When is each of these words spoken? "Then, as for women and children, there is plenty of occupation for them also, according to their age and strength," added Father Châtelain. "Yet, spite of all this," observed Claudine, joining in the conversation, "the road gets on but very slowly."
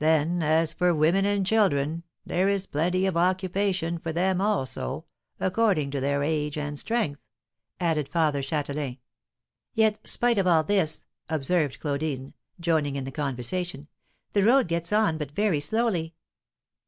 "Then, 0.00 0.42
as 0.42 0.72
for 0.72 0.92
women 0.92 1.24
and 1.24 1.46
children, 1.46 2.02
there 2.26 2.48
is 2.48 2.66
plenty 2.66 3.06
of 3.06 3.16
occupation 3.16 3.98
for 3.98 4.12
them 4.12 4.40
also, 4.40 5.04
according 5.38 5.92
to 5.92 6.00
their 6.00 6.24
age 6.24 6.58
and 6.58 6.76
strength," 6.76 7.20
added 7.78 8.08
Father 8.08 8.42
Châtelain. 8.42 8.98
"Yet, 9.72 10.00
spite 10.02 10.38
of 10.38 10.48
all 10.48 10.64
this," 10.64 11.04
observed 11.28 11.78
Claudine, 11.78 12.34
joining 12.58 12.96
in 12.96 13.04
the 13.04 13.12
conversation, 13.12 13.86
"the 14.32 14.42
road 14.42 14.66
gets 14.66 14.92
on 14.92 15.18
but 15.18 15.30
very 15.30 15.60
slowly." 15.60 16.16